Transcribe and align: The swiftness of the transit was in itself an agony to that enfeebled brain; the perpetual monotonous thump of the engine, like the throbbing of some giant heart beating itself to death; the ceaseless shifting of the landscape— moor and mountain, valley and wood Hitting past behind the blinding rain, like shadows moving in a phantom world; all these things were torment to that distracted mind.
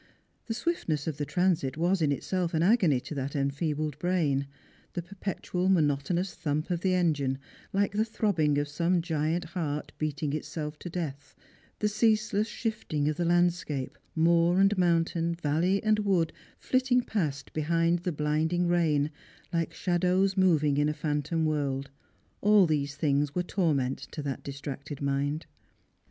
The 0.47 0.55
swiftness 0.55 1.05
of 1.05 1.17
the 1.17 1.27
transit 1.27 1.77
was 1.77 2.01
in 2.01 2.11
itself 2.11 2.55
an 2.55 2.63
agony 2.63 2.99
to 3.01 3.13
that 3.13 3.35
enfeebled 3.35 3.99
brain; 3.99 4.47
the 4.93 5.03
perpetual 5.03 5.69
monotonous 5.69 6.33
thump 6.33 6.71
of 6.71 6.79
the 6.81 6.95
engine, 6.95 7.37
like 7.71 7.91
the 7.91 8.03
throbbing 8.03 8.57
of 8.57 8.67
some 8.67 9.03
giant 9.03 9.43
heart 9.43 9.91
beating 9.99 10.33
itself 10.33 10.79
to 10.79 10.89
death; 10.89 11.35
the 11.77 11.87
ceaseless 11.87 12.47
shifting 12.47 13.07
of 13.09 13.17
the 13.17 13.25
landscape— 13.25 13.95
moor 14.15 14.59
and 14.59 14.75
mountain, 14.75 15.35
valley 15.35 15.83
and 15.83 15.99
wood 15.99 16.33
Hitting 16.71 17.01
past 17.03 17.53
behind 17.53 17.99
the 17.99 18.11
blinding 18.11 18.67
rain, 18.67 19.11
like 19.53 19.71
shadows 19.71 20.35
moving 20.35 20.77
in 20.77 20.89
a 20.89 20.95
phantom 20.95 21.45
world; 21.45 21.91
all 22.41 22.65
these 22.65 22.95
things 22.95 23.35
were 23.35 23.43
torment 23.43 23.99
to 24.11 24.23
that 24.23 24.41
distracted 24.41 24.99
mind. 24.99 25.45